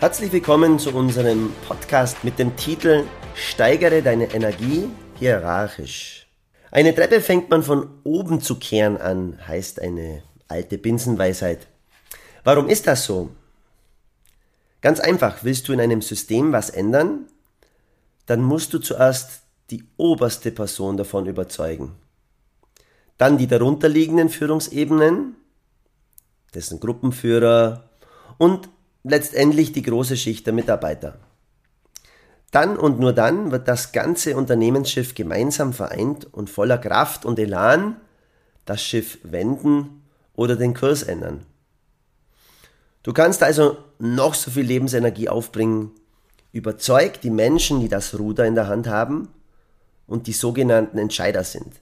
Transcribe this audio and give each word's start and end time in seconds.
Herzlich 0.00 0.32
willkommen 0.32 0.78
zu 0.78 0.94
unserem 0.94 1.52
Podcast 1.68 2.24
mit 2.24 2.38
dem 2.38 2.56
Titel 2.56 3.04
Steigere 3.34 4.02
deine 4.02 4.34
Energie 4.34 4.88
hierarchisch. 5.18 6.26
Eine 6.72 6.94
Treppe 6.94 7.20
fängt 7.20 7.48
man 7.50 7.62
von 7.62 7.88
oben 8.02 8.40
zu 8.40 8.58
kehren 8.58 8.96
an, 8.96 9.38
heißt 9.46 9.80
eine 9.80 10.22
alte 10.48 10.78
Binsenweisheit. 10.78 11.68
Warum 12.42 12.68
ist 12.68 12.86
das 12.86 13.04
so? 13.04 13.30
Ganz 14.80 14.98
einfach, 14.98 15.44
willst 15.44 15.68
du 15.68 15.72
in 15.72 15.80
einem 15.80 16.02
System 16.02 16.52
was 16.52 16.70
ändern, 16.70 17.26
dann 18.26 18.42
musst 18.42 18.72
du 18.72 18.78
zuerst 18.78 19.42
die 19.70 19.84
oberste 19.96 20.50
Person 20.50 20.96
davon 20.96 21.26
überzeugen. 21.26 21.92
Dann 23.18 23.38
die 23.38 23.46
darunterliegenden 23.46 24.30
Führungsebenen, 24.30 25.36
dessen 26.54 26.80
Gruppenführer 26.80 27.90
und 28.38 28.68
letztendlich 29.02 29.72
die 29.72 29.82
große 29.82 30.16
Schicht 30.16 30.46
der 30.46 30.52
Mitarbeiter. 30.52 31.18
Dann 32.50 32.76
und 32.76 32.98
nur 32.98 33.12
dann 33.12 33.52
wird 33.52 33.68
das 33.68 33.92
ganze 33.92 34.36
Unternehmensschiff 34.36 35.14
gemeinsam 35.14 35.72
vereint 35.72 36.32
und 36.32 36.50
voller 36.50 36.78
Kraft 36.78 37.24
und 37.24 37.38
Elan 37.38 37.96
das 38.64 38.82
Schiff 38.82 39.18
wenden 39.22 40.02
oder 40.34 40.56
den 40.56 40.74
Kurs 40.74 41.02
ändern. 41.02 41.46
Du 43.02 43.12
kannst 43.12 43.42
also 43.42 43.78
noch 43.98 44.34
so 44.34 44.50
viel 44.50 44.64
Lebensenergie 44.64 45.28
aufbringen, 45.28 45.92
überzeug 46.52 47.20
die 47.20 47.30
Menschen, 47.30 47.80
die 47.80 47.88
das 47.88 48.18
Ruder 48.18 48.46
in 48.46 48.54
der 48.54 48.66
Hand 48.66 48.88
haben 48.88 49.28
und 50.06 50.26
die 50.26 50.32
sogenannten 50.32 50.98
Entscheider 50.98 51.44
sind. 51.44 51.72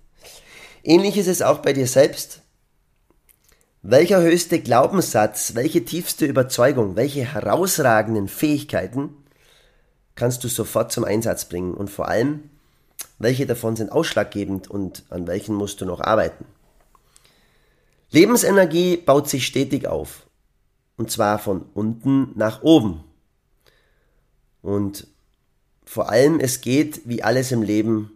Ähnlich 0.85 1.17
ist 1.17 1.27
es 1.27 1.43
auch 1.43 1.59
bei 1.59 1.73
dir 1.73 1.87
selbst. 1.87 2.43
Welcher 3.83 4.21
höchste 4.21 4.61
Glaubenssatz, 4.61 5.55
welche 5.55 5.85
tiefste 5.85 6.27
Überzeugung, 6.27 6.97
welche 6.97 7.25
herausragenden 7.25 8.27
Fähigkeiten 8.27 9.11
kannst 10.17 10.43
du 10.43 10.49
sofort 10.49 10.91
zum 10.91 11.05
Einsatz 11.05 11.45
bringen 11.45 11.75
und 11.75 11.89
vor 11.89 12.09
allem, 12.09 12.51
welche 13.21 13.47
davon 13.47 13.77
sind 13.77 13.93
ausschlaggebend 13.93 14.69
und 14.69 15.05
an 15.11 15.29
welchen 15.29 15.55
musst 15.55 15.81
du 15.81 15.85
noch 15.85 16.01
arbeiten? 16.01 16.45
Lebensenergie 18.11 18.97
baut 18.97 19.29
sich 19.29 19.47
stetig 19.47 19.87
auf 19.87 20.27
und 20.97 21.13
zwar 21.13 21.39
von 21.39 21.65
unten 21.73 22.33
nach 22.35 22.63
oben. 22.63 23.05
Und 24.61 25.07
vor 25.85 26.11
allem, 26.11 26.41
es 26.41 26.63
geht, 26.63 27.03
wie 27.09 27.23
alles 27.23 27.53
im 27.53 27.63
Leben, 27.63 28.11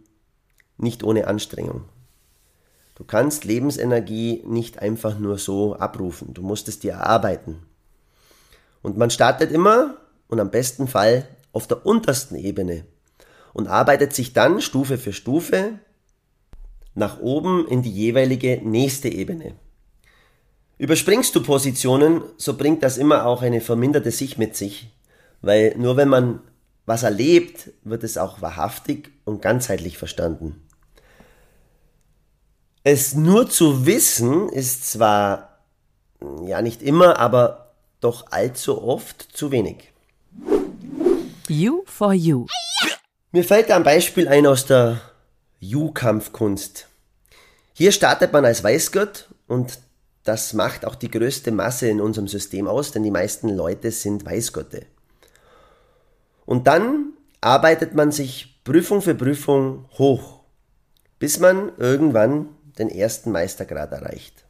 nicht 0.77 1.03
ohne 1.03 1.25
Anstrengung. 1.25 1.85
Du 2.95 3.03
kannst 3.03 3.43
Lebensenergie 3.43 4.43
nicht 4.45 4.79
einfach 4.79 5.17
nur 5.17 5.37
so 5.37 5.75
abrufen. 5.75 6.33
Du 6.33 6.41
musst 6.41 6.67
es 6.67 6.79
dir 6.79 6.93
erarbeiten. 6.93 7.63
Und 8.81 8.97
man 8.97 9.09
startet 9.09 9.51
immer 9.51 9.97
und 10.27 10.39
am 10.39 10.51
besten 10.51 10.87
Fall 10.87 11.27
auf 11.51 11.67
der 11.67 11.85
untersten 11.85 12.35
Ebene 12.35 12.85
und 13.53 13.67
arbeitet 13.67 14.13
sich 14.13 14.33
dann 14.33 14.61
Stufe 14.61 14.97
für 14.97 15.13
Stufe 15.13 15.79
nach 16.95 17.19
oben 17.19 17.67
in 17.67 17.81
die 17.81 17.91
jeweilige 17.91 18.61
nächste 18.63 19.09
Ebene. 19.09 19.55
Überspringst 20.77 21.35
du 21.35 21.41
Positionen, 21.41 22.21
so 22.37 22.57
bringt 22.57 22.83
das 22.83 22.97
immer 22.97 23.25
auch 23.25 23.41
eine 23.41 23.61
verminderte 23.61 24.11
Sicht 24.11 24.37
mit 24.37 24.55
sich, 24.55 24.91
weil 25.41 25.75
nur 25.77 25.97
wenn 25.97 26.09
man 26.09 26.41
was 26.85 27.03
erlebt, 27.03 27.69
wird 27.83 28.03
es 28.03 28.17
auch 28.17 28.41
wahrhaftig 28.41 29.11
und 29.23 29.41
ganzheitlich 29.41 29.97
verstanden. 29.97 30.62
Es 32.85 33.15
nur 33.15 33.49
zu 33.49 33.85
wissen 33.85 34.49
ist 34.49 34.91
zwar 34.91 35.57
ja 36.45 36.61
nicht 36.61 36.83
immer, 36.83 37.17
aber 37.17 37.71
doch 38.01 38.29
allzu 38.31 38.83
oft 38.83 39.21
zu 39.31 39.51
wenig. 39.51 39.93
You 41.47 41.83
for 41.85 42.13
You. 42.13 42.45
Mir 43.31 43.45
fällt 43.45 43.69
da 43.69 43.77
ein 43.77 43.83
Beispiel 43.83 44.27
ein 44.27 44.45
aus 44.45 44.65
der 44.65 44.99
You-Kampfkunst. 45.61 46.87
Hier 47.71 47.93
startet 47.93 48.33
man 48.33 48.43
als 48.43 48.65
Weißgott 48.65 49.29
und 49.47 49.79
das 50.25 50.51
macht 50.51 50.85
auch 50.85 50.95
die 50.95 51.09
größte 51.09 51.51
Masse 51.51 51.87
in 51.87 52.01
unserem 52.01 52.27
System 52.27 52.67
aus, 52.67 52.91
denn 52.91 53.03
die 53.03 53.11
meisten 53.11 53.47
Leute 53.47 53.91
sind 53.91 54.25
Weißgötte. 54.25 54.85
Und 56.45 56.67
dann 56.67 57.13
arbeitet 57.39 57.95
man 57.95 58.11
sich 58.11 58.61
Prüfung 58.65 59.01
für 59.01 59.15
Prüfung 59.15 59.85
hoch, 59.97 60.41
bis 61.17 61.39
man 61.39 61.71
irgendwann 61.77 62.49
den 62.77 62.89
ersten 62.89 63.31
Meistergrad 63.31 63.91
erreicht. 63.91 64.45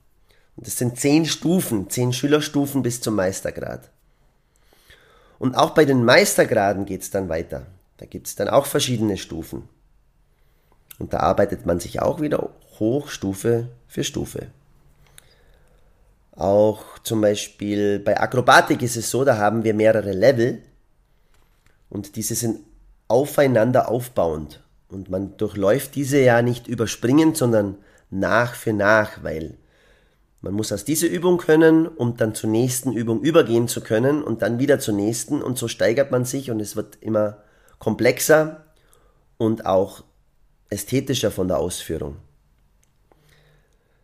Und 0.56 0.67
das 0.67 0.78
sind 0.78 1.00
zehn 1.00 1.25
Stufen, 1.25 1.89
zehn 1.89 2.13
Schülerstufen 2.13 2.84
bis 2.84 3.01
zum 3.01 3.16
Meistergrad. 3.16 3.89
Und 5.39 5.56
auch 5.56 5.72
bei 5.72 5.85
den 5.85 6.06
Meistergraden 6.06 6.85
geht 6.85 7.01
es 7.01 7.09
dann 7.09 7.28
weiter. 7.29 7.66
Da 7.97 8.06
gibt 8.06 8.28
es 8.28 8.35
dann 8.35 8.50
auch 8.50 8.66
verschiedene 8.66 9.17
Stufen. 9.17 9.67
Und 11.00 11.13
da 11.13 11.19
arbeitet 11.19 11.66
man 11.66 11.79
sich 11.79 12.01
auch 12.01 12.22
wieder 12.22 12.50
hoch 12.79 13.09
Stufe 13.09 13.67
für 13.88 14.03
Stufe. 14.03 14.47
Auch 16.35 17.00
zum 17.00 17.22
Beispiel 17.22 18.00
bei 18.00 18.19
Akrobatik 18.19 18.81
ist 18.81 18.95
es 18.95 19.12
so, 19.12 19.23
da 19.23 19.38
haben 19.38 19.63
wir 19.63 19.73
mehrere 19.73 20.13
Level 20.13 20.62
und 21.89 22.16
diese 22.16 22.35
sind 22.35 22.59
aufeinander 23.07 23.89
aufbauend. 23.89 24.63
Und 24.89 25.09
man 25.09 25.38
durchläuft 25.38 25.95
diese 25.95 26.19
ja 26.19 26.41
nicht 26.41 26.67
überspringend, 26.67 27.38
sondern 27.38 27.78
nach 28.13 28.56
für 28.56 28.74
nach, 28.74 29.24
weil 29.24 29.57
man 30.41 30.53
muss 30.53 30.72
aus 30.72 30.84
dieser 30.84 31.07
Übung 31.07 31.38
können, 31.38 31.88
um 31.88 32.18
dann 32.18 32.35
zur 32.35 32.50
nächsten 32.50 32.91
Übung 32.91 33.22
übergehen 33.22 33.68
zu 33.68 33.81
können 33.81 34.22
und 34.24 34.41
dann 34.41 34.59
wieder 34.59 34.79
zur 34.79 34.94
nächsten 34.94 35.41
und 35.41 35.57
so 35.57 35.68
steigert 35.68 36.12
man 36.12 36.25
sich 36.25 36.51
und 36.51 36.59
es 36.59 36.75
wird 36.75 36.97
immer 37.01 37.38
komplexer 37.79 38.66
und 39.38 39.66
auch 39.66 40.03
ästhetischer 40.69 41.31
von 41.31 41.47
der 41.47 41.59
Ausführung. 41.59 42.18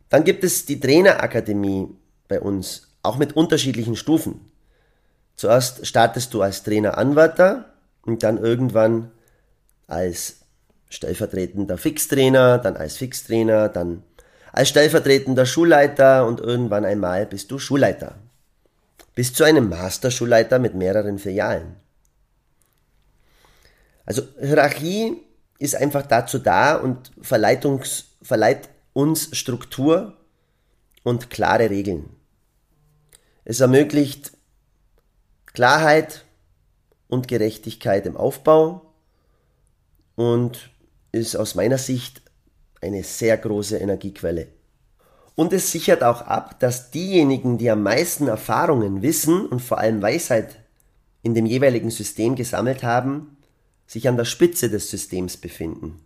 Dann 0.07 0.23
gibt 0.23 0.43
es 0.43 0.65
die 0.65 0.79
Trainerakademie 0.79 1.89
bei 2.27 2.39
uns, 2.39 2.87
auch 3.03 3.17
mit 3.17 3.35
unterschiedlichen 3.35 3.95
Stufen. 3.95 4.51
Zuerst 5.35 5.85
startest 5.85 6.33
du 6.33 6.41
als 6.41 6.63
Trainer-Anwärter 6.63 7.73
und 8.03 8.23
dann 8.23 8.37
irgendwann 8.37 9.11
als 9.87 10.38
stellvertretender 10.89 11.77
Fixtrainer, 11.77 12.57
dann 12.57 12.75
als 12.75 12.97
Fixtrainer, 12.97 13.69
dann 13.69 14.03
als 14.51 14.69
stellvertretender 14.69 15.45
Schulleiter 15.45 16.25
und 16.25 16.39
irgendwann 16.39 16.85
einmal 16.85 17.25
bist 17.25 17.51
du 17.51 17.59
Schulleiter. 17.59 18.15
Bis 19.15 19.33
zu 19.33 19.43
einem 19.43 19.69
Masterschulleiter 19.69 20.59
mit 20.59 20.75
mehreren 20.75 21.19
Filialen. 21.19 21.75
Also 24.05 24.23
Hierarchie 24.39 25.17
ist 25.59 25.75
einfach 25.75 26.05
dazu 26.05 26.39
da 26.39 26.75
und 26.75 27.11
verleiht 27.21 27.65
uns, 27.65 28.05
verleiht 28.21 28.69
uns 28.93 29.37
Struktur 29.37 30.17
und 31.03 31.29
klare 31.29 31.69
Regeln. 31.69 32.09
Es 33.45 33.59
ermöglicht 33.59 34.31
Klarheit 35.53 36.25
und 37.07 37.27
Gerechtigkeit 37.27 38.05
im 38.05 38.17
Aufbau 38.17 38.93
und 40.15 40.69
ist 41.11 41.35
aus 41.35 41.55
meiner 41.55 41.77
Sicht 41.77 42.21
eine 42.81 43.03
sehr 43.03 43.37
große 43.37 43.77
Energiequelle. 43.77 44.47
Und 45.35 45.53
es 45.53 45.71
sichert 45.71 46.03
auch 46.03 46.21
ab, 46.21 46.59
dass 46.59 46.91
diejenigen, 46.91 47.57
die 47.57 47.69
am 47.69 47.83
meisten 47.83 48.27
Erfahrungen, 48.27 49.01
Wissen 49.01 49.45
und 49.45 49.61
vor 49.61 49.77
allem 49.77 50.01
Weisheit 50.01 50.59
in 51.21 51.33
dem 51.33 51.45
jeweiligen 51.45 51.91
System 51.91 52.35
gesammelt 52.35 52.83
haben, 52.83 53.37
sich 53.87 54.07
an 54.07 54.17
der 54.17 54.25
Spitze 54.25 54.69
des 54.69 54.89
Systems 54.89 55.37
befinden. 55.37 55.99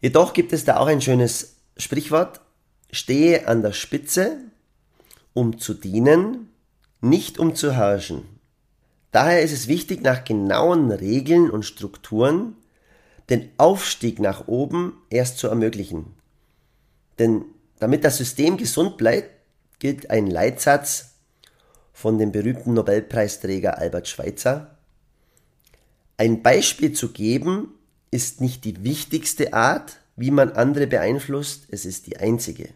Jedoch 0.00 0.32
gibt 0.32 0.52
es 0.52 0.64
da 0.64 0.78
auch 0.78 0.86
ein 0.86 1.00
schönes 1.00 1.56
Sprichwort, 1.76 2.40
stehe 2.90 3.46
an 3.48 3.62
der 3.62 3.72
Spitze, 3.72 4.38
um 5.34 5.58
zu 5.58 5.74
dienen, 5.74 6.48
nicht 7.00 7.38
um 7.38 7.54
zu 7.54 7.72
herrschen. 7.72 8.22
Daher 9.12 9.42
ist 9.42 9.52
es 9.52 9.68
wichtig, 9.68 10.02
nach 10.02 10.24
genauen 10.24 10.90
Regeln 10.90 11.50
und 11.50 11.64
Strukturen 11.64 12.56
den 13.30 13.50
Aufstieg 13.56 14.18
nach 14.18 14.48
oben 14.48 14.92
erst 15.08 15.38
zu 15.38 15.46
ermöglichen. 15.48 16.14
Denn 17.18 17.44
damit 17.78 18.04
das 18.04 18.16
System 18.16 18.56
gesund 18.56 18.96
bleibt, 18.96 19.30
gilt 19.78 20.10
ein 20.10 20.26
Leitsatz 20.26 21.14
von 21.92 22.18
dem 22.18 22.32
berühmten 22.32 22.74
Nobelpreisträger 22.74 23.78
Albert 23.78 24.08
Schweitzer. 24.08 24.76
Ein 26.16 26.42
Beispiel 26.42 26.92
zu 26.92 27.12
geben 27.12 27.74
ist 28.10 28.40
nicht 28.40 28.64
die 28.64 28.82
wichtigste 28.84 29.54
Art, 29.54 29.98
wie 30.16 30.30
man 30.30 30.52
andere 30.52 30.86
beeinflusst, 30.86 31.68
es 31.70 31.86
ist 31.86 32.06
die 32.06 32.18
einzige. 32.18 32.70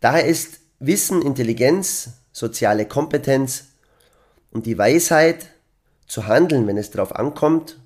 Daher 0.00 0.26
ist 0.26 0.60
Wissen, 0.80 1.22
Intelligenz, 1.22 2.10
soziale 2.32 2.86
Kompetenz 2.86 3.66
und 4.50 4.66
die 4.66 4.76
Weisheit 4.76 5.46
zu 6.06 6.26
handeln, 6.26 6.66
wenn 6.66 6.76
es 6.76 6.90
darauf 6.90 7.14
ankommt 7.14 7.79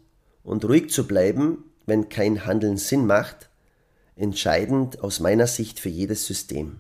und 0.45 0.65
ruhig 0.65 0.91
zu 0.91 1.07
bleiben, 1.07 1.65
wenn 1.87 2.09
kein 2.09 2.47
Handeln 2.47 2.77
Sinn 2.77 3.07
macht, 3.07 3.49
entscheidend 4.17 5.01
aus 5.01 5.19
meiner 5.19 5.47
Sicht 5.47 5.81
für 5.81 5.89
jedes 5.89 6.27
System. 6.27 6.79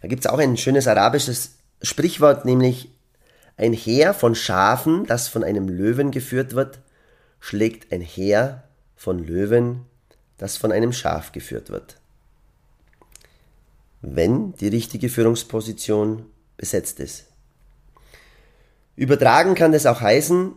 Da 0.00 0.08
gibt 0.08 0.24
es 0.24 0.30
auch 0.30 0.38
ein 0.38 0.56
schönes 0.56 0.88
arabisches 0.88 1.56
Sprichwort, 1.82 2.44
nämlich 2.44 2.90
ein 3.56 3.72
Heer 3.72 4.14
von 4.14 4.34
Schafen, 4.34 5.04
das 5.06 5.28
von 5.28 5.44
einem 5.44 5.68
Löwen 5.68 6.10
geführt 6.10 6.54
wird, 6.54 6.80
schlägt 7.38 7.92
ein 7.92 8.00
Heer 8.00 8.64
von 8.96 9.24
Löwen, 9.24 9.84
das 10.38 10.56
von 10.56 10.72
einem 10.72 10.92
Schaf 10.92 11.32
geführt 11.32 11.70
wird. 11.70 11.98
Wenn 14.00 14.54
die 14.54 14.68
richtige 14.68 15.08
Führungsposition 15.08 16.26
besetzt 16.56 16.98
ist. 16.98 17.26
Übertragen 18.96 19.54
kann 19.54 19.72
das 19.72 19.86
auch 19.86 20.00
heißen, 20.00 20.52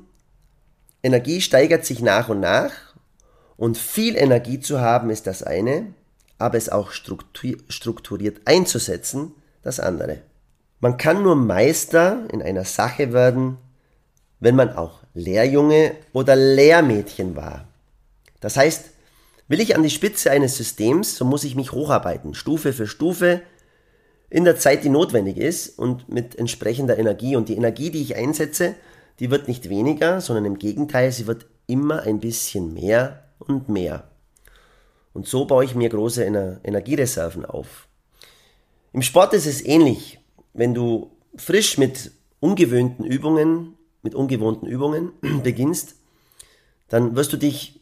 Energie 1.06 1.40
steigert 1.40 1.86
sich 1.86 2.02
nach 2.02 2.30
und 2.30 2.40
nach 2.40 2.72
und 3.58 3.78
viel 3.78 4.16
Energie 4.16 4.60
zu 4.60 4.82
haben 4.82 5.12
ist 5.12 5.28
das 5.28 5.44
eine, 5.44 5.94
aber 6.40 6.58
es 6.58 6.68
auch 6.68 6.92
strukturiert 6.92 8.42
einzusetzen 8.46 9.34
das 9.62 9.80
andere. 9.80 10.22
Man 10.80 10.98
kann 10.98 11.22
nur 11.22 11.36
Meister 11.36 12.26
in 12.34 12.42
einer 12.42 12.66
Sache 12.66 13.14
werden, 13.14 13.58
wenn 14.40 14.56
man 14.56 14.76
auch 14.76 15.02
Lehrjunge 15.14 15.92
oder 16.12 16.36
Lehrmädchen 16.36 17.36
war. 17.36 17.68
Das 18.42 18.58
heißt, 18.58 18.86
will 19.48 19.62
ich 19.62 19.76
an 19.76 19.84
die 19.84 19.92
Spitze 19.92 20.32
eines 20.32 20.58
Systems, 20.58 21.18
so 21.18 21.24
muss 21.24 21.44
ich 21.44 21.56
mich 21.56 21.72
hocharbeiten, 21.72 22.34
Stufe 22.34 22.74
für 22.74 22.88
Stufe, 22.88 23.42
in 24.32 24.44
der 24.44 24.58
Zeit, 24.58 24.84
die 24.84 24.90
notwendig 24.90 25.38
ist 25.38 25.78
und 25.78 26.10
mit 26.10 26.36
entsprechender 26.36 26.98
Energie. 26.98 27.36
Und 27.36 27.48
die 27.48 27.56
Energie, 27.56 27.92
die 27.92 28.02
ich 28.02 28.16
einsetze, 28.16 28.76
die 29.20 29.32
wird 29.32 29.48
nicht 29.48 29.70
weniger, 29.70 30.22
sondern 30.22 30.46
im 30.46 30.60
Gegenteil, 30.60 31.12
sie 31.12 31.28
wird 31.28 31.46
immer 31.68 32.02
ein 32.02 32.20
bisschen 32.20 32.74
mehr 32.74 33.24
und 33.40 33.70
mehr. 33.70 34.10
Und 35.14 35.28
so 35.28 35.46
baue 35.46 35.64
ich 35.64 35.76
mir 35.76 35.90
große 35.90 36.26
Ener 36.26 36.60
Energiereserven 36.64 37.46
auf. 37.46 37.88
Im 38.92 39.02
Sport 39.02 39.34
ist 39.34 39.46
es 39.46 39.66
ähnlich. 39.66 40.20
Wenn 40.54 40.74
du 40.74 41.12
frisch 41.36 41.78
mit 41.78 42.12
ungewöhnten 42.40 43.06
Übungen, 43.06 43.76
mit 44.02 44.16
ungewohnten 44.16 44.68
Übungen 44.68 45.12
beginnst, 45.44 45.96
dann 46.90 47.16
wirst 47.16 47.34
du 47.34 47.38
dich 47.38 47.80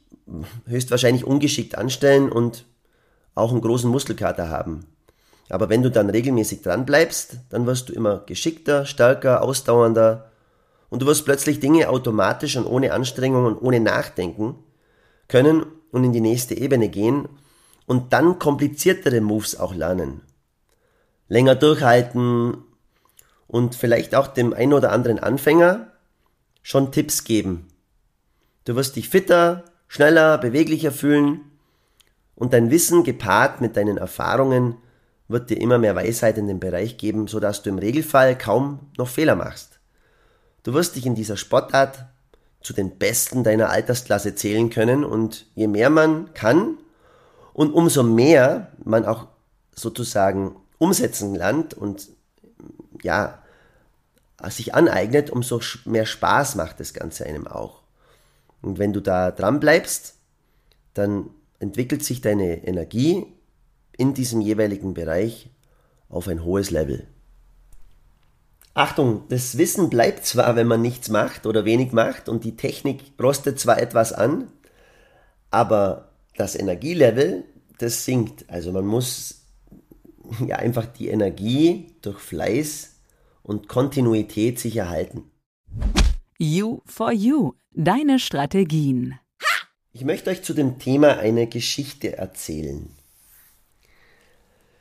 höchstwahrscheinlich 0.68 1.26
ungeschickt 1.26 1.78
anstellen 1.78 2.32
und 2.32 2.66
auch 3.36 3.52
einen 3.52 3.62
großen 3.62 3.90
Muskelkater 3.90 4.50
haben. 4.50 4.86
Aber 5.50 5.70
wenn 5.70 5.84
du 5.84 5.92
dann 5.92 6.10
regelmäßig 6.10 6.62
dran 6.62 6.86
bleibst, 6.86 7.38
dann 7.50 7.66
wirst 7.66 7.90
du 7.90 7.94
immer 7.94 8.24
geschickter, 8.26 8.86
stärker, 8.86 9.42
ausdauernder 9.42 10.32
und 10.94 11.02
du 11.02 11.08
wirst 11.08 11.26
plötzlich 11.26 11.60
Dinge 11.60 11.90
automatisch 11.90 12.56
und 12.56 12.68
ohne 12.68 12.94
Anstrengung 12.94 13.48
und 13.48 13.58
ohne 13.60 13.80
Nachdenken 13.80 14.54
können 15.28 15.66
und 15.90 16.04
in 16.04 16.14
die 16.14 16.22
nächste 16.22 16.54
Ebene 16.54 16.88
gehen 16.88 17.28
und 17.88 18.14
dann 18.14 18.38
kompliziertere 18.38 19.20
Moves 19.20 19.60
auch 19.60 19.74
lernen. 19.74 20.22
Länger 21.30 21.56
durchhalten 21.56 22.58
und 23.48 23.74
vielleicht 23.74 24.14
auch 24.14 24.28
dem 24.28 24.54
einen 24.54 24.72
oder 24.72 24.92
anderen 24.92 25.18
Anfänger 25.18 25.88
schon 26.62 26.92
Tipps 26.92 27.24
geben. 27.24 27.70
Du 28.66 28.76
wirst 28.76 28.96
dich 28.96 29.10
fitter, 29.10 29.64
schneller, 29.88 30.38
beweglicher 30.38 30.92
fühlen 30.92 31.42
und 32.36 32.54
dein 32.54 32.70
Wissen 32.70 33.04
gepaart 33.04 33.62
mit 33.62 33.78
deinen 33.78 33.98
Erfahrungen 33.98 34.76
wird 35.28 35.50
dir 35.50 35.60
immer 35.60 35.80
mehr 35.80 35.96
Weisheit 35.96 36.38
in 36.38 36.46
den 36.46 36.60
Bereich 36.60 36.98
geben, 36.98 37.26
sodass 37.26 37.64
du 37.64 37.72
im 37.72 37.80
Regelfall 37.80 38.38
kaum 38.38 38.92
noch 38.96 39.08
Fehler 39.08 39.36
machst. 39.36 39.73
Du 40.64 40.74
wirst 40.74 40.96
dich 40.96 41.06
in 41.06 41.16
dieser 41.16 41.38
Sportart 41.38 42.06
zu 42.62 42.74
den 42.74 42.98
Besten 42.98 43.44
deiner 43.44 43.70
Altersklasse 43.70 44.36
zählen 44.36 44.70
können 44.70 45.04
und 45.04 45.46
je 45.56 45.68
mehr 45.68 45.90
man 45.90 46.34
kann 46.34 46.78
und 47.54 47.74
umso 47.74 48.04
mehr 48.04 48.72
man 48.84 49.06
auch 49.06 49.28
sozusagen 49.76 50.56
umsetzen 50.78 51.36
lernt 51.36 51.74
und 51.74 52.10
ja, 53.02 53.44
sich 54.50 54.74
aneignet, 54.74 55.30
umso 55.30 55.62
mehr 55.86 56.06
Spaß 56.06 56.56
macht 56.56 56.80
das 56.80 56.94
Ganze 56.94 57.26
einem 57.26 57.48
auch. 57.48 57.84
Und 58.62 58.80
wenn 58.80 58.94
du 58.94 59.02
da 59.02 59.32
dran 59.32 59.60
bleibst, 59.60 60.16
dann 60.94 61.30
entwickelt 61.60 62.04
sich 62.04 62.22
deine 62.22 62.66
Energie 62.66 63.26
in 63.98 64.14
diesem 64.14 64.42
jeweiligen 64.42 64.94
Bereich 64.94 65.50
auf 66.10 66.28
ein 66.28 66.44
hohes 66.44 66.72
Level. 66.72 67.08
Achtung, 68.76 69.26
das 69.30 69.58
Wissen 69.58 69.90
bleibt 69.90 70.26
zwar, 70.26 70.56
wenn 70.56 70.68
man 70.68 70.82
nichts 70.82 71.10
macht 71.10 71.46
oder 71.46 71.64
wenig 71.64 71.92
macht 71.92 72.28
und 72.28 72.44
die 72.44 72.56
Technik 72.56 73.02
rostet 73.22 73.60
zwar 73.60 73.80
etwas 73.80 74.14
an, 74.14 74.48
aber 75.52 76.10
das 76.38 76.56
Energielevel, 76.56 77.44
das 77.78 78.06
sinkt. 78.06 78.50
Also 78.50 78.72
man 78.72 78.86
muss 78.86 79.46
ja 80.48 80.56
einfach 80.56 80.86
die 80.88 81.10
Energie 81.10 81.96
durch 82.02 82.20
Fleiß 82.20 82.96
und 83.44 83.68
Kontinuität 83.68 84.60
sich 84.60 84.78
erhalten. 84.78 85.30
You 86.40 86.82
for 86.86 87.12
You, 87.12 87.54
deine 87.72 88.18
Strategien. 88.18 89.20
Ich 89.92 90.04
möchte 90.04 90.32
euch 90.32 90.42
zu 90.42 90.56
dem 90.56 90.80
Thema 90.80 91.20
eine 91.20 91.46
Geschichte 91.46 92.18
erzählen. 92.18 92.90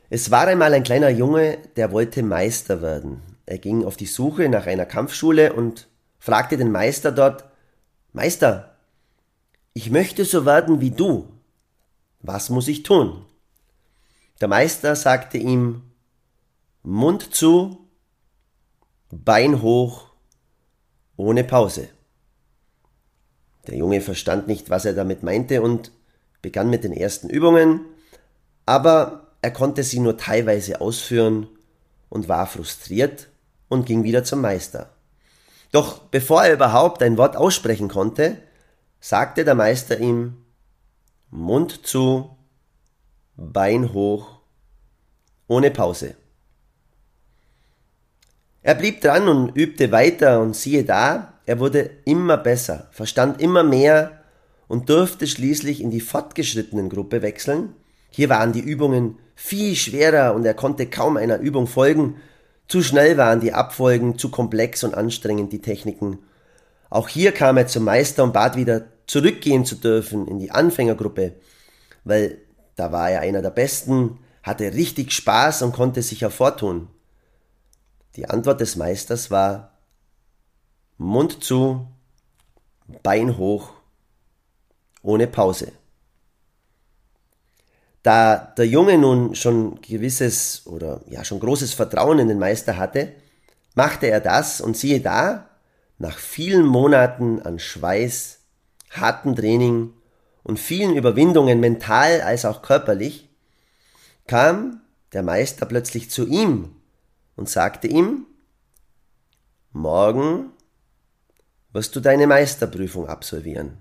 Es 0.09 0.31
war 0.31 0.47
einmal 0.47 0.73
ein 0.73 0.83
kleiner 0.83 1.09
Junge, 1.09 1.59
der 1.75 1.91
wollte 1.91 2.23
Meister 2.23 2.81
werden. 2.81 3.21
Er 3.45 3.57
ging 3.57 3.83
auf 3.83 3.97
die 3.97 4.05
Suche 4.05 4.47
nach 4.49 4.67
einer 4.67 4.85
Kampfschule 4.85 5.53
und 5.53 5.87
fragte 6.19 6.57
den 6.57 6.71
Meister 6.71 7.11
dort, 7.11 7.45
Meister, 8.13 8.75
ich 9.73 9.89
möchte 9.89 10.23
so 10.23 10.45
werden 10.45 10.81
wie 10.81 10.91
du. 10.91 11.27
Was 12.21 12.49
muss 12.49 12.67
ich 12.67 12.83
tun? 12.83 13.25
Der 14.39 14.47
Meister 14.47 14.95
sagte 14.95 15.37
ihm, 15.37 15.83
Mund 16.83 17.33
zu, 17.35 17.79
Bein 19.11 19.61
hoch, 19.61 20.07
ohne 21.17 21.43
Pause. 21.43 21.89
Der 23.67 23.75
Junge 23.75 24.01
verstand 24.01 24.47
nicht, 24.47 24.71
was 24.71 24.85
er 24.85 24.93
damit 24.93 25.21
meinte 25.21 25.61
und 25.61 25.91
begann 26.41 26.69
mit 26.69 26.83
den 26.83 26.93
ersten 26.93 27.29
Übungen, 27.29 27.81
aber 28.65 29.27
er 29.41 29.51
konnte 29.51 29.83
sie 29.83 29.99
nur 29.99 30.17
teilweise 30.17 30.81
ausführen 30.81 31.47
und 32.09 32.27
war 32.27 32.47
frustriert 32.47 33.29
und 33.73 33.85
ging 33.85 34.03
wieder 34.03 34.23
zum 34.23 34.41
Meister. 34.41 34.89
Doch 35.71 35.99
bevor 35.99 36.43
er 36.43 36.53
überhaupt 36.53 37.01
ein 37.03 37.17
Wort 37.17 37.35
aussprechen 37.35 37.89
konnte, 37.89 38.37
sagte 38.99 39.43
der 39.43 39.55
Meister 39.55 39.99
ihm 39.99 40.37
Mund 41.29 41.85
zu, 41.85 42.37
Bein 43.35 43.93
hoch, 43.93 44.39
ohne 45.47 45.71
Pause. 45.71 46.15
Er 48.61 48.75
blieb 48.75 49.01
dran 49.01 49.27
und 49.27 49.57
übte 49.57 49.91
weiter 49.91 50.39
und 50.39 50.55
siehe 50.55 50.83
da, 50.83 51.33
er 51.45 51.59
wurde 51.59 51.89
immer 52.05 52.37
besser, 52.37 52.87
verstand 52.91 53.41
immer 53.41 53.63
mehr 53.63 54.23
und 54.67 54.89
durfte 54.89 55.27
schließlich 55.27 55.81
in 55.81 55.89
die 55.89 55.99
fortgeschrittenen 55.99 56.89
Gruppe 56.89 57.21
wechseln. 57.23 57.75
Hier 58.09 58.29
waren 58.29 58.53
die 58.53 58.61
Übungen 58.61 59.17
viel 59.35 59.75
schwerer 59.75 60.35
und 60.35 60.45
er 60.45 60.53
konnte 60.53 60.85
kaum 60.85 61.17
einer 61.17 61.39
Übung 61.39 61.67
folgen, 61.67 62.17
zu 62.73 62.81
schnell 62.81 63.17
waren 63.17 63.39
die 63.39 63.53
Abfolgen, 63.53 64.17
zu 64.17 64.31
komplex 64.31 64.83
und 64.83 64.95
anstrengend 64.95 65.53
die 65.53 65.61
Techniken. 65.61 66.17
Auch 66.89 67.07
hier 67.07 67.31
kam 67.31 67.55
er 67.55 67.67
zum 67.67 67.83
Meister 67.83 68.23
und 68.23 68.33
bat 68.33 68.55
wieder 68.55 68.85
zurückgehen 69.05 69.63
zu 69.63 69.75
dürfen 69.75 70.27
in 70.27 70.39
die 70.39 70.49
Anfängergruppe, 70.49 71.33
weil 72.03 72.39
da 72.75 72.91
war 72.91 73.11
er 73.11 73.19
einer 73.19 73.43
der 73.43 73.51
Besten, 73.51 74.17
hatte 74.41 74.73
richtig 74.73 75.11
Spaß 75.11 75.61
und 75.61 75.73
konnte 75.73 76.01
sich 76.01 76.23
hervortun. 76.23 76.87
Die 78.15 78.27
Antwort 78.27 78.59
des 78.59 78.75
Meisters 78.75 79.29
war 79.29 79.77
Mund 80.97 81.43
zu, 81.43 81.85
Bein 83.03 83.37
hoch, 83.37 83.69
ohne 85.03 85.27
Pause. 85.27 85.73
Da 88.03 88.35
der 88.57 88.67
Junge 88.67 88.97
nun 88.97 89.33
schon 89.33 89.81
gewisses 89.81 90.67
oder 90.67 91.01
ja 91.07 91.23
schon 91.23 91.39
großes 91.39 91.73
Vertrauen 91.73 92.19
in 92.19 92.27
den 92.27 92.37
Meister 92.37 92.77
hatte, 92.77 93.13
machte 93.75 94.07
er 94.07 94.19
das 94.19 94.61
und 94.61 94.77
siehe 94.77 94.99
da, 94.99 95.49
nach 95.97 96.17
vielen 96.17 96.65
Monaten 96.65 97.41
an 97.41 97.59
Schweiß, 97.59 98.39
hartem 98.91 99.35
Training 99.35 99.93
und 100.43 100.59
vielen 100.59 100.95
Überwindungen 100.95 101.61
mental 101.61 102.21
als 102.21 102.43
auch 102.43 102.61
körperlich, 102.61 103.29
kam 104.27 104.81
der 105.13 105.23
Meister 105.23 105.65
plötzlich 105.65 106.11
zu 106.11 106.27
ihm 106.27 106.75
und 107.35 107.49
sagte 107.49 107.87
ihm, 107.87 108.25
Morgen 109.71 110.51
wirst 111.71 111.95
du 111.95 111.99
deine 111.99 112.27
Meisterprüfung 112.27 113.07
absolvieren. 113.07 113.77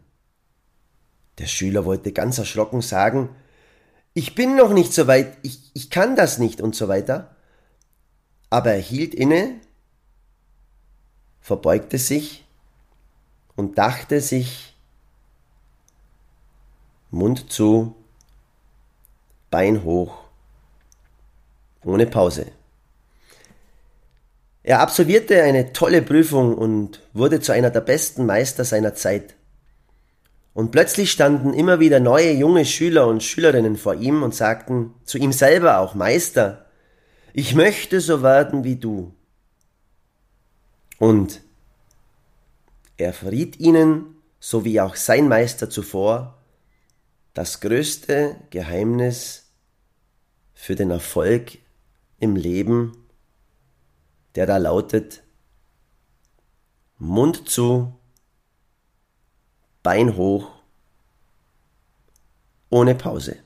Der 1.38 1.46
Schüler 1.46 1.84
wollte 1.84 2.12
ganz 2.12 2.38
erschrocken 2.38 2.80
sagen, 2.80 3.28
ich 4.14 4.34
bin 4.34 4.56
noch 4.56 4.72
nicht 4.72 4.92
so 4.92 5.06
weit, 5.06 5.38
ich, 5.42 5.70
ich 5.74 5.90
kann 5.90 6.16
das 6.16 6.38
nicht 6.38 6.60
und 6.60 6.74
so 6.74 6.88
weiter. 6.88 7.34
Aber 8.50 8.72
er 8.72 8.80
hielt 8.80 9.14
inne, 9.14 9.60
verbeugte 11.40 11.98
sich 11.98 12.44
und 13.56 13.78
dachte 13.78 14.20
sich, 14.20 14.76
Mund 17.10 17.52
zu, 17.52 17.94
Bein 19.50 19.84
hoch, 19.84 20.16
ohne 21.84 22.06
Pause. 22.06 22.46
Er 24.62 24.80
absolvierte 24.80 25.42
eine 25.42 25.74
tolle 25.74 26.00
Prüfung 26.00 26.56
und 26.56 27.02
wurde 27.12 27.40
zu 27.40 27.52
einer 27.52 27.68
der 27.68 27.82
besten 27.82 28.24
Meister 28.24 28.64
seiner 28.64 28.94
Zeit. 28.94 29.34
Und 30.54 30.70
plötzlich 30.70 31.10
standen 31.10 31.54
immer 31.54 31.80
wieder 31.80 31.98
neue 31.98 32.32
junge 32.32 32.64
Schüler 32.64 33.06
und 33.06 33.22
Schülerinnen 33.22 33.76
vor 33.76 33.94
ihm 33.94 34.22
und 34.22 34.34
sagten 34.34 34.94
zu 35.04 35.18
ihm 35.18 35.32
selber 35.32 35.78
auch 35.78 35.94
Meister, 35.94 36.66
ich 37.32 37.54
möchte 37.54 38.00
so 38.00 38.22
werden 38.22 38.62
wie 38.64 38.76
du. 38.76 39.14
Und 40.98 41.40
er 42.98 43.12
verriet 43.12 43.58
ihnen, 43.58 44.16
so 44.38 44.64
wie 44.64 44.80
auch 44.80 44.96
sein 44.96 45.28
Meister 45.28 45.70
zuvor, 45.70 46.38
das 47.32 47.60
größte 47.60 48.36
Geheimnis 48.50 49.52
für 50.52 50.74
den 50.74 50.90
Erfolg 50.90 51.58
im 52.18 52.36
Leben 52.36 53.02
der 54.34 54.46
da 54.46 54.56
lautet 54.56 55.22
Mund 56.98 57.48
zu, 57.48 57.98
Bein 59.82 60.16
hoch, 60.16 60.50
ohne 62.70 62.94
Pause. 62.94 63.36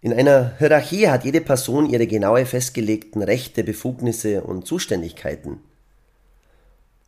In 0.00 0.12
einer 0.12 0.56
Hierarchie 0.58 1.08
hat 1.08 1.24
jede 1.24 1.40
Person 1.40 1.90
ihre 1.90 2.06
genaue 2.06 2.46
festgelegten 2.46 3.22
Rechte, 3.22 3.64
Befugnisse 3.64 4.42
und 4.42 4.66
Zuständigkeiten. 4.66 5.60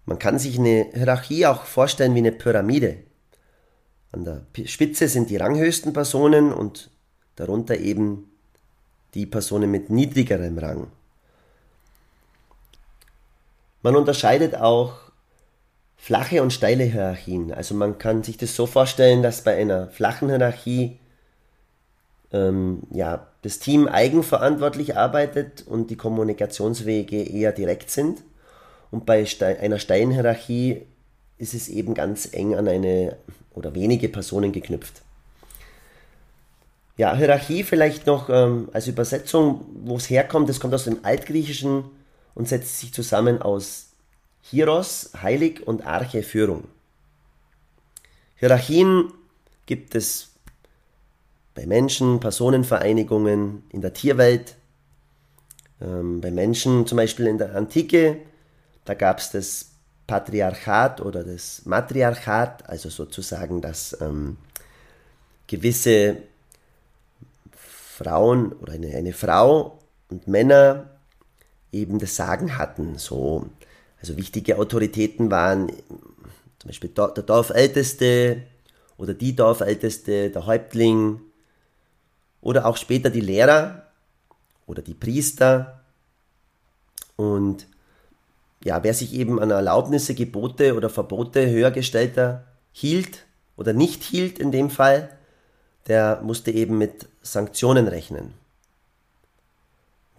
Man 0.04 0.18
kann 0.18 0.38
sich 0.38 0.58
eine 0.58 0.86
Hierarchie 0.92 1.46
auch 1.46 1.64
vorstellen 1.64 2.14
wie 2.14 2.18
eine 2.18 2.32
Pyramide. 2.32 2.96
An 4.10 4.24
der 4.24 4.46
Spitze 4.64 5.06
sind 5.06 5.30
die 5.30 5.36
ranghöchsten 5.36 5.92
Personen 5.92 6.52
und 6.52 6.90
darunter 7.36 7.76
eben 7.76 8.32
die 9.14 9.26
Personen 9.26 9.70
mit 9.70 9.90
niedrigerem 9.90 10.58
Rang. 10.58 10.88
Man 13.82 13.94
unterscheidet 13.94 14.56
auch 14.56 15.07
flache 15.98 16.42
und 16.42 16.52
steile 16.52 16.84
Hierarchien. 16.84 17.52
Also 17.52 17.74
man 17.74 17.98
kann 17.98 18.22
sich 18.22 18.38
das 18.38 18.56
so 18.56 18.66
vorstellen, 18.66 19.22
dass 19.22 19.42
bei 19.42 19.56
einer 19.56 19.88
flachen 19.88 20.28
Hierarchie 20.28 20.98
ähm, 22.32 22.80
ja, 22.90 23.26
das 23.42 23.58
Team 23.58 23.88
eigenverantwortlich 23.88 24.96
arbeitet 24.96 25.66
und 25.66 25.90
die 25.90 25.96
Kommunikationswege 25.96 27.22
eher 27.22 27.52
direkt 27.52 27.90
sind. 27.90 28.22
Und 28.90 29.04
bei 29.04 29.26
einer 29.60 29.78
steilen 29.78 30.12
Hierarchie 30.12 30.82
ist 31.36 31.52
es 31.52 31.68
eben 31.68 31.94
ganz 31.94 32.28
eng 32.32 32.54
an 32.54 32.68
eine 32.68 33.16
oder 33.54 33.74
wenige 33.74 34.08
Personen 34.08 34.52
geknüpft. 34.52 35.02
Ja, 36.96 37.14
Hierarchie 37.14 37.64
vielleicht 37.64 38.06
noch 38.06 38.28
ähm, 38.28 38.70
als 38.72 38.86
Übersetzung, 38.86 39.66
wo 39.84 39.96
es 39.96 40.08
herkommt, 40.10 40.48
das 40.48 40.58
kommt 40.58 40.74
aus 40.74 40.84
dem 40.84 40.98
Altgriechischen 41.04 41.84
und 42.34 42.48
setzt 42.48 42.80
sich 42.80 42.92
zusammen 42.92 43.42
aus 43.42 43.87
Hieros, 44.42 45.10
Heilig 45.22 45.66
und 45.66 45.86
Arche, 45.86 46.22
Führung. 46.22 46.64
Hierarchien 48.36 49.12
gibt 49.66 49.94
es 49.94 50.30
bei 51.54 51.66
Menschen, 51.66 52.20
Personenvereinigungen, 52.20 53.64
in 53.70 53.80
der 53.80 53.92
Tierwelt, 53.92 54.56
ähm, 55.80 56.20
bei 56.20 56.30
Menschen 56.30 56.86
zum 56.86 56.96
Beispiel 56.96 57.26
in 57.26 57.38
der 57.38 57.54
Antike, 57.54 58.20
da 58.84 58.94
gab 58.94 59.18
es 59.18 59.30
das 59.30 59.70
Patriarchat 60.06 61.00
oder 61.02 61.22
das 61.22 61.66
Matriarchat, 61.66 62.68
also 62.68 62.88
sozusagen, 62.88 63.60
dass 63.60 64.00
ähm, 64.00 64.38
gewisse 65.46 66.16
Frauen 67.52 68.52
oder 68.52 68.72
eine, 68.72 68.94
eine 68.96 69.12
Frau 69.12 69.78
und 70.08 70.26
Männer 70.26 70.88
eben 71.72 71.98
das 71.98 72.16
Sagen 72.16 72.56
hatten. 72.56 72.96
So, 72.96 73.50
also 74.00 74.16
wichtige 74.16 74.58
Autoritäten 74.58 75.30
waren 75.30 75.68
zum 76.58 76.68
Beispiel 76.68 76.90
der 76.90 77.08
Dorfälteste 77.08 78.42
oder 78.96 79.14
die 79.14 79.34
Dorfälteste, 79.34 80.30
der 80.30 80.46
Häuptling 80.46 81.20
oder 82.40 82.66
auch 82.66 82.76
später 82.76 83.10
die 83.10 83.20
Lehrer 83.20 83.86
oder 84.66 84.82
die 84.82 84.94
Priester. 84.94 85.80
Und 87.16 87.66
ja, 88.62 88.82
wer 88.82 88.94
sich 88.94 89.14
eben 89.14 89.40
an 89.40 89.50
Erlaubnisse, 89.50 90.14
Gebote 90.14 90.74
oder 90.74 90.90
Verbote 90.90 91.48
höhergestellter 91.48 92.44
hielt 92.72 93.24
oder 93.56 93.72
nicht 93.72 94.02
hielt 94.02 94.38
in 94.38 94.52
dem 94.52 94.70
Fall, 94.70 95.16
der 95.86 96.20
musste 96.22 96.50
eben 96.50 96.78
mit 96.78 97.06
Sanktionen 97.22 97.88
rechnen. 97.88 98.34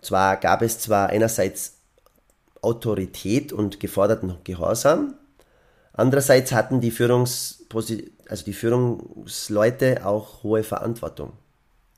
Zwar 0.01 0.37
gab 0.37 0.61
es 0.61 0.79
zwar 0.79 1.09
einerseits 1.09 1.78
Autorität 2.61 3.53
und 3.53 3.79
geforderten 3.79 4.35
Gehorsam, 4.43 5.15
andererseits 5.93 6.51
hatten 6.51 6.81
die, 6.81 6.91
Führungsposi 6.91 8.11
also 8.27 8.45
die 8.45 8.53
Führungsleute 8.53 10.05
auch 10.05 10.43
hohe 10.43 10.63
Verantwortung. 10.63 11.33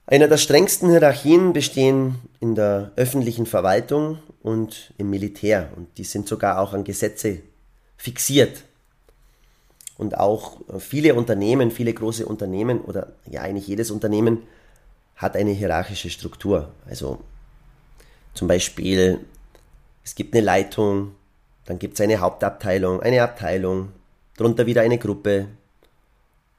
Einer 0.07 0.27
der 0.27 0.37
strengsten 0.37 0.89
Hierarchien 0.89 1.53
bestehen 1.53 2.15
in 2.39 2.55
der 2.55 2.91
öffentlichen 2.95 3.45
Verwaltung 3.45 4.19
und 4.41 4.93
im 4.97 5.09
Militär 5.09 5.69
und 5.75 5.97
die 5.97 6.03
sind 6.03 6.27
sogar 6.27 6.59
auch 6.59 6.73
an 6.73 6.83
Gesetze 6.83 7.39
fixiert. 7.97 8.63
Und 9.97 10.17
auch 10.17 10.57
viele 10.79 11.13
Unternehmen, 11.13 11.69
viele 11.69 11.93
große 11.93 12.25
Unternehmen 12.25 12.81
oder 12.81 13.13
ja 13.29 13.41
eigentlich 13.41 13.67
jedes 13.67 13.91
Unternehmen 13.91 14.39
hat 15.15 15.35
eine 15.35 15.51
hierarchische 15.51 16.09
Struktur. 16.09 16.71
Also 16.87 17.19
zum 18.33 18.47
Beispiel, 18.47 19.19
es 20.03 20.15
gibt 20.15 20.35
eine 20.35 20.45
Leitung, 20.45 21.15
dann 21.65 21.79
gibt 21.79 21.95
es 21.95 22.01
eine 22.01 22.19
Hauptabteilung, 22.19 23.01
eine 23.01 23.21
Abteilung, 23.23 23.89
darunter 24.35 24.65
wieder 24.65 24.81
eine 24.81 24.97
Gruppe, 24.97 25.47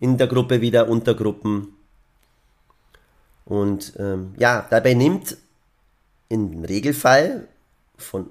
in 0.00 0.16
der 0.16 0.26
Gruppe 0.26 0.60
wieder 0.60 0.88
Untergruppen. 0.88 1.76
Und 3.44 3.94
ähm, 3.98 4.34
ja, 4.36 4.66
dabei 4.70 4.94
nimmt 4.94 5.36
im 6.28 6.64
Regelfall 6.64 7.48
von 7.96 8.30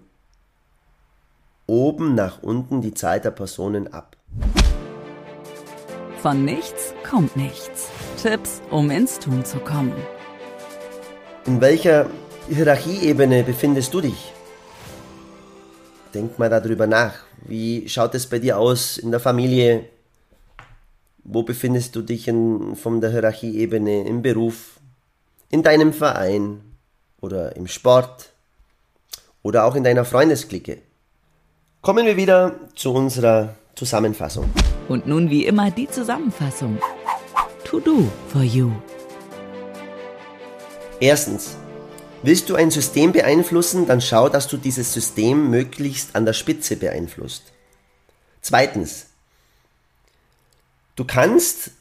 oben 1.68 2.16
nach 2.16 2.42
unten 2.42 2.82
die 2.82 2.94
Zahl 2.94 3.22
der 3.22 3.32
Personen 3.32 3.94
ab. 3.94 4.18
Von 6.22 6.46
nichts 6.46 6.94
kommt 7.10 7.36
nichts. 7.36 7.90
Tipps, 8.22 8.62
um 8.70 8.92
ins 8.92 9.20
Tun 9.20 9.44
zu 9.44 9.60
kommen. 9.60 9.96
In 11.46 11.62
welcher 11.62 12.08
Hierarchieebene 12.50 13.44
befindest 13.44 13.94
du 13.94 14.02
dich? 14.02 14.34
Denk 16.14 16.38
mal 16.38 16.50
darüber 16.50 16.88
nach. 16.88 17.14
Wie 17.48 17.88
schaut 17.88 18.16
es 18.16 18.28
bei 18.28 18.40
dir 18.40 18.58
aus 18.58 18.98
in 18.98 19.12
der 19.12 19.20
Familie? 19.20 19.86
Wo 21.24 21.44
befindest 21.44 21.96
du 21.96 22.02
dich 22.02 22.28
in, 22.28 22.76
von 22.76 23.00
der 23.00 23.12
Hierarchieebene 23.12 24.06
im 24.06 24.22
Beruf, 24.22 24.80
in 25.50 25.64
deinem 25.64 25.94
Verein 25.94 26.62
oder 27.22 27.56
im 27.56 27.68
Sport 27.68 28.34
oder 29.42 29.66
auch 29.66 29.76
in 29.76 29.84
deiner 29.84 30.04
Freundesklicke? 30.04 30.80
Kommen 31.82 32.06
wir 32.06 32.18
wieder 32.18 32.56
zu 32.76 32.94
unserer 32.94 33.56
Zusammenfassung. 33.76 34.50
Und 34.90 35.08
nun 35.08 35.30
wie 35.30 35.46
immer 35.46 35.72
die 35.72 35.88
Zusammenfassung. 35.88 36.78
To 37.64 37.80
do 37.80 38.08
for 38.28 38.44
you. 38.44 38.72
Erstens, 41.00 41.58
Willst 42.24 42.50
du 42.50 42.56
ein 42.56 42.70
System 42.70 43.14
beeinflussen, 43.14 43.88
dann 43.88 44.00
schau, 44.00 44.30
dass 44.30 44.48
du 44.48 44.58
dieses 44.58 44.94
System 44.94 45.50
möglichst 45.50 46.16
an 46.16 46.26
der 46.26 46.34
Spitze 46.34 46.76
beeinflusst. 46.76 47.44
Zweitens, 48.42 49.08
du 50.96 51.04
kannst 51.04 51.72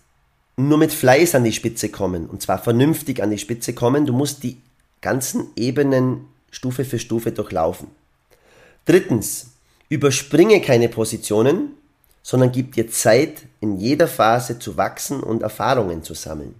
nur 0.56 0.78
mit 0.78 0.92
Fleiß 0.92 1.34
an 1.34 1.44
die 1.44 1.52
Spitze 1.52 1.90
kommen, 1.90 2.26
und 2.26 2.40
zwar 2.40 2.58
vernünftig 2.58 3.22
an 3.22 3.30
die 3.30 3.38
Spitze 3.38 3.74
kommen. 3.74 4.06
Du 4.06 4.14
musst 4.14 4.42
die 4.42 4.58
ganzen 5.02 5.48
Ebenen 5.56 6.26
Stufe 6.50 6.84
für 6.84 6.98
Stufe 6.98 7.32
durchlaufen. 7.32 7.88
Drittens, 8.86 9.48
überspringe 9.90 10.62
keine 10.62 10.88
Positionen, 10.88 11.72
sondern 12.22 12.50
gib 12.52 12.74
dir 12.74 12.90
Zeit, 12.90 13.42
in 13.60 13.76
jeder 13.76 14.08
Phase 14.08 14.58
zu 14.58 14.76
wachsen 14.76 15.22
und 15.22 15.42
Erfahrungen 15.42 16.02
zu 16.02 16.14
sammeln. 16.14 16.54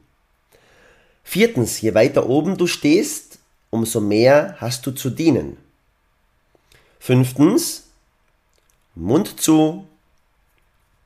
Viertens, 1.23 1.81
je 1.81 1.95
weiter 1.95 2.29
oben 2.29 2.57
du 2.57 2.67
stehst, 2.67 3.30
umso 3.71 4.01
mehr 4.01 4.57
hast 4.59 4.85
du 4.87 4.91
zu 4.91 5.11
dienen. 5.11 5.57
Fünftens, 6.99 7.85
Mund 8.95 9.41
zu, 9.41 9.87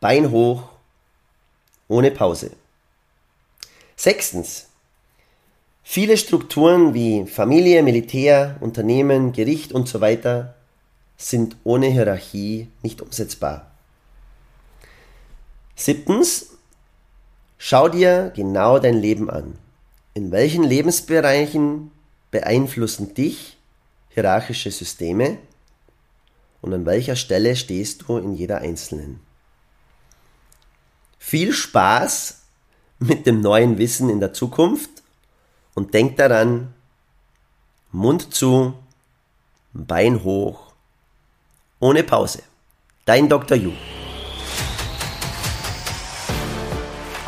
Bein 0.00 0.30
hoch, 0.30 0.64
ohne 1.88 2.10
Pause. 2.10 2.50
Sechstens, 3.96 4.66
viele 5.82 6.18
Strukturen 6.18 6.92
wie 6.92 7.26
Familie, 7.26 7.82
Militär, 7.82 8.56
Unternehmen, 8.60 9.32
Gericht 9.32 9.72
und 9.72 9.88
so 9.88 10.02
weiter 10.02 10.56
sind 11.16 11.56
ohne 11.64 11.86
Hierarchie 11.86 12.68
nicht 12.82 13.00
umsetzbar. 13.00 13.70
Siebtens, 15.76 16.50
schau 17.56 17.88
dir 17.88 18.30
genau 18.36 18.78
dein 18.78 18.98
Leben 18.98 19.30
an. 19.30 19.58
In 20.12 20.32
welchen 20.32 20.64
Lebensbereichen 20.64 21.90
beeinflussen 22.34 23.14
dich 23.14 23.56
hierarchische 24.08 24.72
Systeme 24.72 25.38
und 26.62 26.74
an 26.74 26.84
welcher 26.84 27.14
Stelle 27.14 27.54
stehst 27.54 28.02
du 28.02 28.18
in 28.18 28.34
jeder 28.34 28.58
einzelnen? 28.58 29.20
Viel 31.16 31.52
Spaß 31.52 32.40
mit 32.98 33.26
dem 33.26 33.40
neuen 33.40 33.78
Wissen 33.78 34.10
in 34.10 34.18
der 34.18 34.32
Zukunft 34.32 34.90
und 35.74 35.94
denk 35.94 36.16
daran, 36.16 36.74
Mund 37.92 38.34
zu, 38.34 38.74
Bein 39.72 40.24
hoch, 40.24 40.72
ohne 41.78 42.02
Pause. 42.02 42.42
Dein 43.04 43.28
Dr. 43.28 43.56
Yu. 43.56 43.72